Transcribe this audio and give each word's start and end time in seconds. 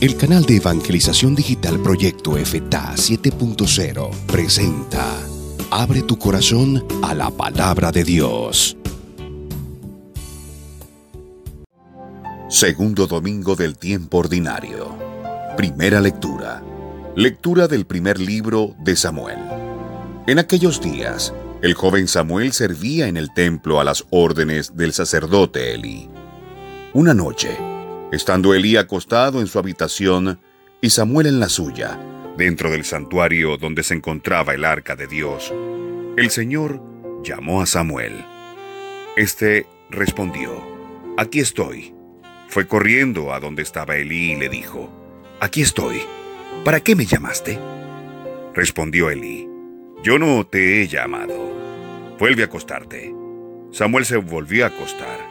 El 0.00 0.16
canal 0.16 0.46
de 0.46 0.56
evangelización 0.56 1.34
digital 1.34 1.78
Proyecto 1.78 2.32
FTA 2.32 2.94
7.0 2.94 4.10
presenta 4.24 5.04
Abre 5.70 6.00
tu 6.00 6.18
corazón 6.18 6.82
a 7.02 7.14
la 7.14 7.30
palabra 7.30 7.92
de 7.92 8.04
Dios. 8.04 8.78
Segundo 12.48 13.06
domingo 13.06 13.56
del 13.56 13.76
tiempo 13.76 14.16
ordinario. 14.16 14.96
Primera 15.58 16.00
lectura. 16.00 16.62
Lectura 17.14 17.68
del 17.68 17.84
primer 17.84 18.18
libro 18.18 18.74
de 18.78 18.96
Samuel. 18.96 19.38
En 20.26 20.38
aquellos 20.38 20.80
días, 20.80 21.34
el 21.60 21.74
joven 21.74 22.08
Samuel 22.08 22.54
servía 22.54 23.06
en 23.06 23.18
el 23.18 23.34
templo 23.34 23.80
a 23.80 23.84
las 23.84 24.06
órdenes 24.08 24.74
del 24.74 24.94
sacerdote 24.94 25.74
Eli. 25.74 26.08
Una 26.94 27.12
noche, 27.12 27.58
estando 28.12 28.54
Elí 28.54 28.76
acostado 28.76 29.40
en 29.40 29.46
su 29.46 29.58
habitación 29.58 30.38
y 30.80 30.90
Samuel 30.90 31.26
en 31.26 31.40
la 31.40 31.48
suya, 31.48 31.98
dentro 32.36 32.70
del 32.70 32.84
santuario 32.84 33.56
donde 33.56 33.82
se 33.82 33.94
encontraba 33.94 34.54
el 34.54 34.64
arca 34.64 34.96
de 34.96 35.06
Dios, 35.06 35.52
el 36.16 36.30
Señor 36.30 36.82
llamó 37.22 37.62
a 37.62 37.66
Samuel. 37.66 38.24
Este 39.16 39.66
respondió, 39.90 40.52
Aquí 41.16 41.40
estoy. 41.40 41.94
Fue 42.48 42.66
corriendo 42.66 43.32
a 43.32 43.40
donde 43.40 43.62
estaba 43.62 43.96
Elí 43.96 44.32
y 44.32 44.36
le 44.36 44.48
dijo, 44.48 44.90
Aquí 45.40 45.62
estoy. 45.62 46.02
¿Para 46.64 46.80
qué 46.80 46.96
me 46.96 47.06
llamaste? 47.06 47.58
Respondió 48.54 49.10
Elí, 49.10 49.48
Yo 50.02 50.18
no 50.18 50.46
te 50.46 50.82
he 50.82 50.88
llamado. 50.88 51.50
Vuelve 52.18 52.42
a 52.42 52.46
acostarte. 52.46 53.14
Samuel 53.70 54.04
se 54.04 54.16
volvió 54.16 54.64
a 54.64 54.68
acostar. 54.68 55.29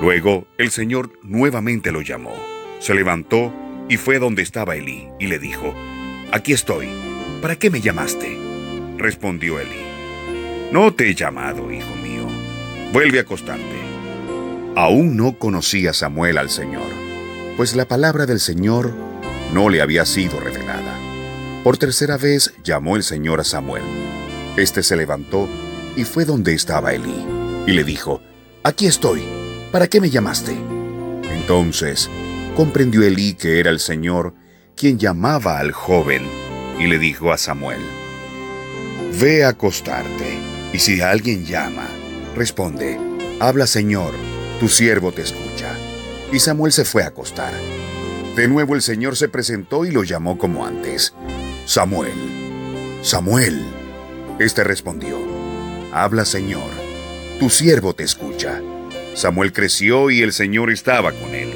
Luego 0.00 0.46
el 0.58 0.70
Señor 0.70 1.12
nuevamente 1.22 1.92
lo 1.92 2.00
llamó. 2.02 2.34
Se 2.80 2.94
levantó 2.94 3.52
y 3.88 3.96
fue 3.96 4.18
donde 4.18 4.42
estaba 4.42 4.76
Elí 4.76 5.08
y 5.18 5.26
le 5.26 5.38
dijo, 5.38 5.74
Aquí 6.32 6.52
estoy. 6.52 6.88
¿Para 7.40 7.56
qué 7.56 7.70
me 7.70 7.80
llamaste? 7.80 8.36
Respondió 8.96 9.60
Elí, 9.60 9.82
No 10.72 10.94
te 10.94 11.08
he 11.08 11.14
llamado, 11.14 11.70
hijo 11.70 11.94
mío. 11.96 12.26
Vuelve 12.92 13.18
a 13.18 13.22
acostarte. 13.22 13.62
Aún 14.76 15.16
no 15.16 15.38
conocía 15.38 15.92
Samuel 15.92 16.38
al 16.38 16.50
Señor, 16.50 16.88
pues 17.56 17.76
la 17.76 17.86
palabra 17.86 18.26
del 18.26 18.40
Señor 18.40 18.92
no 19.52 19.68
le 19.68 19.80
había 19.80 20.04
sido 20.04 20.40
revelada. 20.40 20.98
Por 21.62 21.76
tercera 21.76 22.16
vez 22.16 22.54
llamó 22.64 22.96
el 22.96 23.04
Señor 23.04 23.40
a 23.40 23.44
Samuel. 23.44 23.84
Este 24.56 24.82
se 24.82 24.96
levantó 24.96 25.48
y 25.96 26.04
fue 26.04 26.24
donde 26.24 26.54
estaba 26.54 26.92
Elí, 26.92 27.24
y 27.66 27.72
le 27.72 27.84
dijo, 27.84 28.20
Aquí 28.64 28.86
estoy 28.86 29.22
¿Para 29.74 29.88
qué 29.88 30.00
me 30.00 30.08
llamaste? 30.08 30.56
Entonces 31.32 32.08
comprendió 32.54 33.02
Elí 33.02 33.34
que 33.34 33.58
era 33.58 33.70
el 33.70 33.80
Señor 33.80 34.32
quien 34.76 35.00
llamaba 35.00 35.58
al 35.58 35.72
joven 35.72 36.22
y 36.78 36.86
le 36.86 36.96
dijo 36.96 37.32
a 37.32 37.38
Samuel, 37.38 37.80
Ve 39.20 39.42
a 39.42 39.48
acostarte, 39.48 40.38
y 40.72 40.78
si 40.78 41.00
alguien 41.00 41.44
llama, 41.44 41.88
responde, 42.36 43.00
Habla 43.40 43.66
Señor, 43.66 44.14
tu 44.60 44.68
siervo 44.68 45.10
te 45.10 45.22
escucha. 45.22 45.76
Y 46.30 46.38
Samuel 46.38 46.70
se 46.70 46.84
fue 46.84 47.02
a 47.02 47.08
acostar. 47.08 47.52
De 48.36 48.46
nuevo 48.46 48.76
el 48.76 48.82
Señor 48.82 49.16
se 49.16 49.28
presentó 49.28 49.84
y 49.84 49.90
lo 49.90 50.04
llamó 50.04 50.38
como 50.38 50.64
antes, 50.64 51.14
Samuel, 51.66 52.14
Samuel. 53.02 53.60
Este 54.38 54.62
respondió, 54.62 55.18
Habla 55.92 56.24
Señor, 56.24 56.70
tu 57.40 57.50
siervo 57.50 57.92
te 57.92 58.04
escucha. 58.04 58.60
Samuel 59.14 59.52
creció 59.52 60.10
y 60.10 60.22
el 60.22 60.32
Señor 60.32 60.70
estaba 60.70 61.12
con 61.12 61.34
él, 61.34 61.52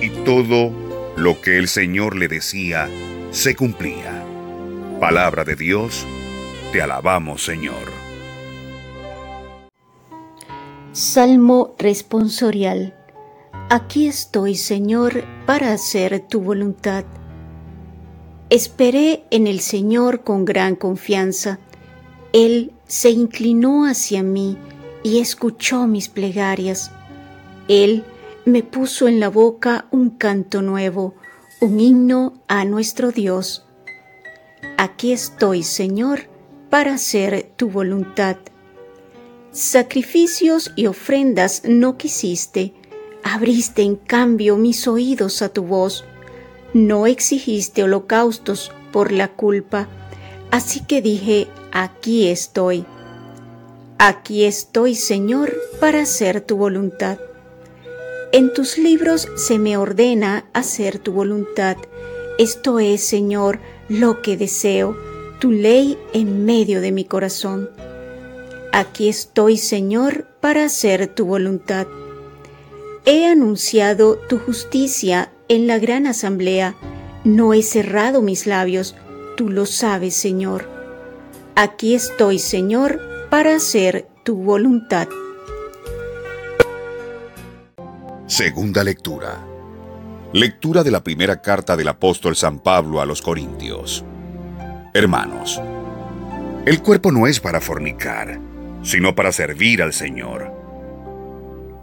y 0.00 0.10
todo 0.24 0.72
lo 1.16 1.40
que 1.40 1.58
el 1.58 1.66
Señor 1.66 2.16
le 2.16 2.28
decía 2.28 2.88
se 3.32 3.56
cumplía. 3.56 4.24
Palabra 5.00 5.42
de 5.42 5.56
Dios, 5.56 6.06
te 6.72 6.80
alabamos 6.80 7.44
Señor. 7.44 7.90
Salmo 10.92 11.74
responsorial. 11.78 12.94
Aquí 13.68 14.06
estoy, 14.06 14.54
Señor, 14.54 15.24
para 15.44 15.72
hacer 15.72 16.20
tu 16.28 16.40
voluntad. 16.40 17.04
Esperé 18.48 19.24
en 19.30 19.48
el 19.48 19.60
Señor 19.60 20.22
con 20.22 20.44
gran 20.44 20.76
confianza. 20.76 21.58
Él 22.32 22.72
se 22.86 23.10
inclinó 23.10 23.86
hacia 23.86 24.22
mí 24.22 24.56
y 25.02 25.18
escuchó 25.18 25.86
mis 25.86 26.08
plegarias. 26.08 26.90
Él 27.68 28.04
me 28.44 28.62
puso 28.62 29.08
en 29.08 29.20
la 29.20 29.28
boca 29.28 29.86
un 29.90 30.10
canto 30.10 30.62
nuevo, 30.62 31.14
un 31.60 31.80
himno 31.80 32.42
a 32.48 32.64
nuestro 32.64 33.12
Dios. 33.12 33.64
Aquí 34.76 35.12
estoy, 35.12 35.62
Señor, 35.62 36.28
para 36.70 36.94
hacer 36.94 37.52
tu 37.56 37.68
voluntad. 37.68 38.36
Sacrificios 39.52 40.72
y 40.76 40.86
ofrendas 40.86 41.62
no 41.68 41.98
quisiste, 41.98 42.74
abriste 43.22 43.82
en 43.82 43.96
cambio 43.96 44.56
mis 44.56 44.88
oídos 44.88 45.42
a 45.42 45.50
tu 45.50 45.64
voz. 45.64 46.04
No 46.72 47.06
exigiste 47.06 47.82
holocaustos 47.84 48.72
por 48.92 49.12
la 49.12 49.28
culpa, 49.28 49.88
así 50.50 50.80
que 50.80 51.02
dije, 51.02 51.48
aquí 51.70 52.28
estoy. 52.28 52.86
Aquí 54.04 54.46
estoy, 54.46 54.96
Señor, 54.96 55.54
para 55.78 56.00
hacer 56.00 56.40
tu 56.40 56.56
voluntad. 56.56 57.20
En 58.32 58.52
tus 58.52 58.76
libros 58.76 59.28
se 59.36 59.60
me 59.60 59.76
ordena 59.76 60.44
hacer 60.52 60.98
tu 60.98 61.12
voluntad. 61.12 61.76
Esto 62.36 62.80
es, 62.80 63.06
Señor, 63.06 63.60
lo 63.88 64.20
que 64.20 64.36
deseo, 64.36 64.96
tu 65.38 65.52
ley 65.52 65.96
en 66.12 66.44
medio 66.44 66.80
de 66.80 66.90
mi 66.90 67.04
corazón. 67.04 67.70
Aquí 68.72 69.08
estoy, 69.08 69.56
Señor, 69.56 70.26
para 70.40 70.64
hacer 70.64 71.06
tu 71.06 71.24
voluntad. 71.24 71.86
He 73.04 73.26
anunciado 73.26 74.16
tu 74.16 74.36
justicia 74.40 75.30
en 75.46 75.68
la 75.68 75.78
gran 75.78 76.08
asamblea. 76.08 76.74
No 77.22 77.54
he 77.54 77.62
cerrado 77.62 78.20
mis 78.20 78.48
labios, 78.48 78.96
tú 79.36 79.48
lo 79.48 79.64
sabes, 79.64 80.14
Señor. 80.14 80.68
Aquí 81.54 81.94
estoy, 81.94 82.40
Señor, 82.40 83.11
para 83.32 83.56
hacer 83.56 84.08
tu 84.24 84.36
voluntad. 84.36 85.08
Segunda 88.26 88.84
lectura. 88.84 89.42
Lectura 90.34 90.82
de 90.84 90.90
la 90.90 91.02
primera 91.02 91.40
carta 91.40 91.74
del 91.74 91.88
apóstol 91.88 92.36
San 92.36 92.58
Pablo 92.62 93.00
a 93.00 93.06
los 93.06 93.22
Corintios. 93.22 94.04
Hermanos, 94.92 95.62
el 96.66 96.82
cuerpo 96.82 97.10
no 97.10 97.26
es 97.26 97.40
para 97.40 97.62
fornicar, 97.62 98.38
sino 98.82 99.14
para 99.14 99.32
servir 99.32 99.82
al 99.82 99.94
Señor. 99.94 100.52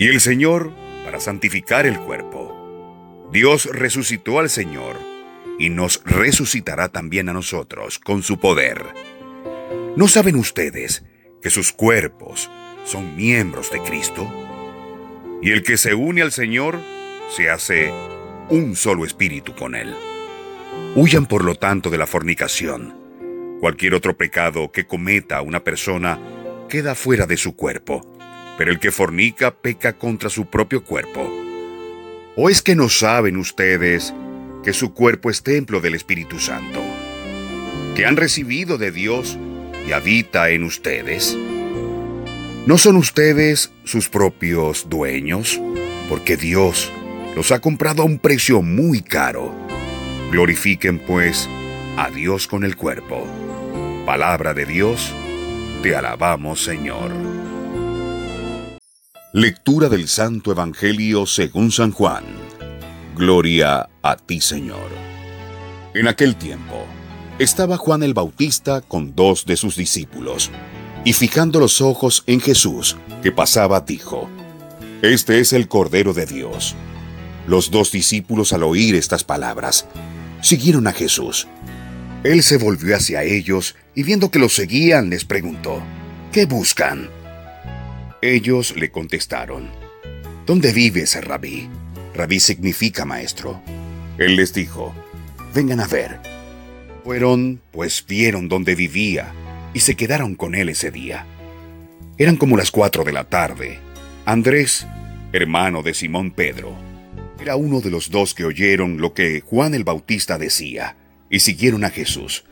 Y 0.00 0.08
el 0.08 0.20
Señor 0.20 0.72
para 1.04 1.20
santificar 1.20 1.86
el 1.86 2.00
cuerpo. 2.00 3.28
Dios 3.30 3.66
resucitó 3.66 4.40
al 4.40 4.50
Señor 4.50 4.96
y 5.60 5.68
nos 5.68 6.02
resucitará 6.04 6.88
también 6.88 7.28
a 7.28 7.32
nosotros 7.32 8.00
con 8.00 8.24
su 8.24 8.40
poder. 8.40 8.84
¿No 9.94 10.08
saben 10.08 10.34
ustedes 10.34 11.04
que 11.46 11.50
sus 11.50 11.72
cuerpos 11.72 12.50
son 12.84 13.14
miembros 13.14 13.70
de 13.70 13.78
Cristo? 13.78 14.28
Y 15.40 15.52
el 15.52 15.62
que 15.62 15.76
se 15.76 15.94
une 15.94 16.20
al 16.22 16.32
Señor 16.32 16.80
se 17.36 17.50
hace 17.50 17.92
un 18.48 18.74
solo 18.74 19.04
espíritu 19.04 19.54
con 19.54 19.76
Él. 19.76 19.94
Huyan 20.96 21.26
por 21.26 21.44
lo 21.44 21.54
tanto 21.54 21.88
de 21.88 21.98
la 21.98 22.08
fornicación. 22.08 22.96
Cualquier 23.60 23.94
otro 23.94 24.16
pecado 24.16 24.72
que 24.72 24.88
cometa 24.88 25.40
una 25.40 25.62
persona 25.62 26.18
queda 26.68 26.96
fuera 26.96 27.26
de 27.26 27.36
su 27.36 27.54
cuerpo, 27.54 28.00
pero 28.58 28.72
el 28.72 28.80
que 28.80 28.90
fornica 28.90 29.54
peca 29.54 29.92
contra 29.92 30.30
su 30.30 30.46
propio 30.46 30.82
cuerpo. 30.82 31.32
¿O 32.34 32.50
es 32.50 32.60
que 32.60 32.74
no 32.74 32.88
saben 32.88 33.36
ustedes 33.36 34.12
que 34.64 34.72
su 34.72 34.94
cuerpo 34.94 35.30
es 35.30 35.44
templo 35.44 35.78
del 35.80 35.94
Espíritu 35.94 36.40
Santo, 36.40 36.82
que 37.94 38.04
han 38.04 38.16
recibido 38.16 38.78
de 38.78 38.90
Dios 38.90 39.38
y 39.86 39.92
habita 39.92 40.50
en 40.50 40.64
ustedes? 40.64 41.36
¿No 42.66 42.78
son 42.78 42.96
ustedes 42.96 43.70
sus 43.84 44.08
propios 44.08 44.88
dueños? 44.88 45.60
Porque 46.08 46.36
Dios 46.36 46.90
los 47.36 47.52
ha 47.52 47.60
comprado 47.60 48.02
a 48.02 48.06
un 48.06 48.18
precio 48.18 48.62
muy 48.62 49.02
caro. 49.02 49.54
Glorifiquen 50.32 50.98
pues 50.98 51.48
a 51.96 52.10
Dios 52.10 52.48
con 52.48 52.64
el 52.64 52.76
cuerpo. 52.76 53.24
Palabra 54.04 54.54
de 54.54 54.66
Dios, 54.66 55.12
te 55.82 55.94
alabamos 55.94 56.64
Señor. 56.64 57.12
Lectura 59.32 59.88
del 59.88 60.08
Santo 60.08 60.50
Evangelio 60.50 61.26
según 61.26 61.70
San 61.70 61.92
Juan. 61.92 62.24
Gloria 63.14 63.88
a 64.02 64.16
ti 64.16 64.40
Señor. 64.40 64.90
En 65.94 66.08
aquel 66.08 66.36
tiempo, 66.36 66.86
estaba 67.38 67.76
Juan 67.76 68.02
el 68.02 68.14
Bautista 68.14 68.80
con 68.80 69.14
dos 69.14 69.44
de 69.44 69.56
sus 69.56 69.76
discípulos, 69.76 70.50
y 71.04 71.12
fijando 71.12 71.60
los 71.60 71.80
ojos 71.80 72.24
en 72.26 72.40
Jesús 72.40 72.96
que 73.22 73.30
pasaba, 73.30 73.80
dijo, 73.80 74.28
Este 75.02 75.40
es 75.40 75.52
el 75.52 75.68
Cordero 75.68 76.14
de 76.14 76.26
Dios. 76.26 76.74
Los 77.46 77.70
dos 77.70 77.92
discípulos 77.92 78.52
al 78.52 78.62
oír 78.62 78.94
estas 78.94 79.22
palabras, 79.22 79.86
siguieron 80.40 80.86
a 80.86 80.92
Jesús. 80.92 81.46
Él 82.24 82.42
se 82.42 82.56
volvió 82.56 82.96
hacia 82.96 83.22
ellos 83.22 83.76
y 83.94 84.02
viendo 84.02 84.30
que 84.30 84.38
los 84.38 84.54
seguían 84.54 85.10
les 85.10 85.24
preguntó, 85.24 85.82
¿qué 86.32 86.46
buscan? 86.46 87.08
Ellos 88.20 88.74
le 88.76 88.90
contestaron, 88.90 89.70
¿dónde 90.44 90.72
vives, 90.72 91.22
rabí? 91.22 91.68
Rabí 92.14 92.40
significa 92.40 93.04
maestro. 93.04 93.60
Él 94.18 94.36
les 94.36 94.54
dijo, 94.54 94.92
vengan 95.54 95.80
a 95.80 95.86
ver. 95.86 96.35
Fueron, 97.06 97.62
pues 97.70 98.04
vieron 98.04 98.48
dónde 98.48 98.74
vivía 98.74 99.32
y 99.72 99.78
se 99.78 99.94
quedaron 99.94 100.34
con 100.34 100.56
él 100.56 100.70
ese 100.70 100.90
día. 100.90 101.24
Eran 102.18 102.34
como 102.34 102.56
las 102.56 102.72
cuatro 102.72 103.04
de 103.04 103.12
la 103.12 103.22
tarde. 103.22 103.78
Andrés, 104.24 104.88
hermano 105.32 105.84
de 105.84 105.94
Simón 105.94 106.32
Pedro, 106.32 106.76
era 107.40 107.54
uno 107.54 107.80
de 107.80 107.90
los 107.90 108.10
dos 108.10 108.34
que 108.34 108.44
oyeron 108.44 109.00
lo 109.00 109.14
que 109.14 109.40
Juan 109.40 109.74
el 109.74 109.84
Bautista 109.84 110.36
decía 110.36 110.96
y 111.30 111.38
siguieron 111.38 111.84
a 111.84 111.90
Jesús. 111.90 112.42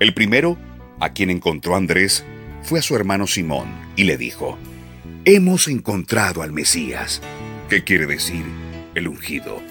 El 0.00 0.12
primero, 0.12 0.58
a 1.00 1.14
quien 1.14 1.30
encontró 1.30 1.74
Andrés, 1.74 2.26
fue 2.62 2.80
a 2.80 2.82
su 2.82 2.96
hermano 2.96 3.26
Simón 3.26 3.68
y 3.96 4.04
le 4.04 4.18
dijo, 4.18 4.58
Hemos 5.24 5.66
encontrado 5.66 6.42
al 6.42 6.52
Mesías. 6.52 7.22
¿Qué 7.70 7.84
quiere 7.84 8.04
decir? 8.04 8.44
El 8.94 9.08
ungido. 9.08 9.62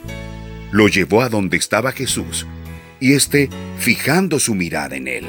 Lo 0.71 0.87
llevó 0.87 1.21
a 1.21 1.29
donde 1.29 1.57
estaba 1.57 1.91
Jesús 1.91 2.47
y 3.03 3.15
éste, 3.15 3.49
fijando 3.79 4.39
su 4.39 4.55
mirada 4.55 4.95
en 4.95 5.09
él, 5.09 5.25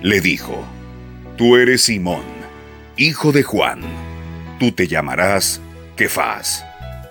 le 0.00 0.22
dijo, 0.22 0.66
Tú 1.36 1.58
eres 1.58 1.82
Simón, 1.82 2.24
hijo 2.96 3.32
de 3.32 3.42
Juan. 3.42 3.82
Tú 4.58 4.72
te 4.72 4.88
llamarás 4.88 5.60
Kefas, 5.94 6.64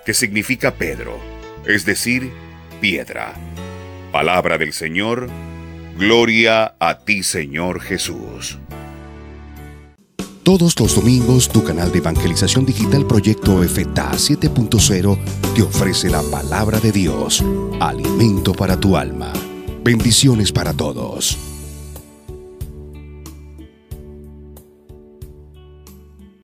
que 0.07 0.15
significa 0.15 0.73
Pedro, 0.73 1.19
es 1.67 1.85
decir, 1.85 2.31
piedra. 2.81 3.35
Palabra 4.11 4.57
del 4.57 4.73
Señor, 4.73 5.29
gloria 5.99 6.73
a 6.79 6.97
ti 6.97 7.21
Señor 7.21 7.79
Jesús. 7.79 8.57
Todos 10.47 10.79
los 10.79 10.95
domingos 10.95 11.49
tu 11.49 11.61
canal 11.61 11.91
de 11.91 11.97
evangelización 11.97 12.65
digital 12.65 13.05
Proyecto 13.05 13.61
FTA 13.61 14.11
7.0 14.13 15.17
te 15.53 15.61
ofrece 15.61 16.09
la 16.09 16.21
palabra 16.21 16.79
de 16.79 16.93
Dios, 16.93 17.43
alimento 17.81 18.53
para 18.53 18.79
tu 18.79 18.95
alma. 18.95 19.33
Bendiciones 19.83 20.53
para 20.53 20.71
todos. 20.71 21.56